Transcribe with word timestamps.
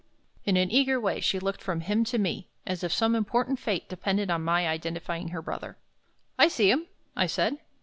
In 0.45 0.57
an 0.57 0.71
eager 0.71 0.99
way 0.99 1.19
she 1.19 1.37
looked 1.39 1.61
from 1.61 1.81
him 1.81 2.03
to 2.05 2.17
me, 2.17 2.49
as 2.65 2.83
if 2.83 2.91
some 2.91 3.13
important 3.13 3.59
fate 3.59 3.87
depended 3.87 4.31
on 4.31 4.41
my 4.43 4.67
identifying 4.67 5.27
her 5.27 5.43
brother. 5.43 5.77
"I 6.39 6.47
see 6.47 6.71
him," 6.71 6.87
I 7.15 7.27
said. 7.27 7.59